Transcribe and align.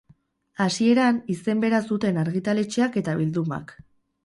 Hasieran, 0.63 1.19
izen 1.35 1.61
bera 1.65 1.83
zuten 1.91 2.19
argitaletxeak 2.23 3.01
eta 3.05 3.17
bildumak. 3.23 3.79